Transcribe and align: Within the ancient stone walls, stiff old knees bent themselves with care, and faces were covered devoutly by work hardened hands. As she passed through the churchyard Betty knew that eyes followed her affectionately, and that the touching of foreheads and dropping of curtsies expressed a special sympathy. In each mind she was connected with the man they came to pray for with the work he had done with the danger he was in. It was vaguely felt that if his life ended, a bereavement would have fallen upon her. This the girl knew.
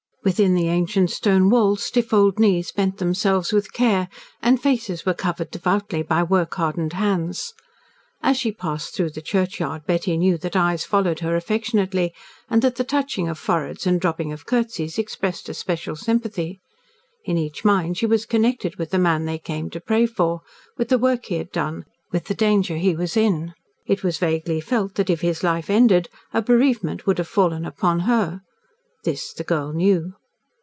Within 0.23 0.53
the 0.53 0.67
ancient 0.67 1.09
stone 1.09 1.49
walls, 1.49 1.81
stiff 1.81 2.13
old 2.13 2.37
knees 2.37 2.71
bent 2.71 2.99
themselves 2.99 3.51
with 3.51 3.73
care, 3.73 4.07
and 4.39 4.61
faces 4.61 5.03
were 5.03 5.15
covered 5.15 5.49
devoutly 5.49 6.03
by 6.03 6.21
work 6.21 6.53
hardened 6.53 6.93
hands. 6.93 7.55
As 8.21 8.37
she 8.37 8.51
passed 8.51 8.93
through 8.93 9.09
the 9.09 9.21
churchyard 9.23 9.87
Betty 9.87 10.15
knew 10.17 10.37
that 10.37 10.55
eyes 10.55 10.83
followed 10.85 11.21
her 11.21 11.35
affectionately, 11.35 12.13
and 12.51 12.61
that 12.61 12.75
the 12.75 12.83
touching 12.83 13.27
of 13.27 13.39
foreheads 13.39 13.87
and 13.87 13.99
dropping 13.99 14.31
of 14.31 14.45
curtsies 14.45 14.99
expressed 14.99 15.49
a 15.49 15.55
special 15.55 15.95
sympathy. 15.95 16.59
In 17.25 17.35
each 17.39 17.65
mind 17.65 17.97
she 17.97 18.05
was 18.05 18.27
connected 18.27 18.75
with 18.75 18.91
the 18.91 18.99
man 18.99 19.25
they 19.25 19.39
came 19.39 19.71
to 19.71 19.81
pray 19.81 20.05
for 20.05 20.41
with 20.77 20.89
the 20.89 20.99
work 20.99 21.25
he 21.25 21.37
had 21.39 21.51
done 21.51 21.83
with 22.11 22.25
the 22.25 22.35
danger 22.35 22.77
he 22.77 22.95
was 22.95 23.17
in. 23.17 23.55
It 23.87 24.03
was 24.03 24.19
vaguely 24.19 24.61
felt 24.61 24.93
that 24.95 25.09
if 25.09 25.21
his 25.21 25.41
life 25.41 25.67
ended, 25.67 26.09
a 26.31 26.43
bereavement 26.43 27.07
would 27.07 27.17
have 27.17 27.27
fallen 27.27 27.65
upon 27.65 28.01
her. 28.01 28.41
This 29.03 29.33
the 29.33 29.43
girl 29.43 29.73
knew. 29.73 30.13